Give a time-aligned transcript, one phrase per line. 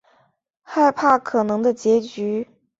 [0.63, 2.47] 害怕可能的结局